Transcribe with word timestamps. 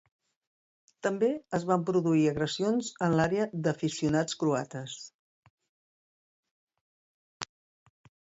També 1.07 1.27
es 1.57 1.65
van 1.71 1.83
produir 1.89 2.23
agressions 2.29 2.89
en 3.07 3.13
l'àrea 3.19 3.45
d'aficionats 3.67 4.41
croates. 4.43 4.95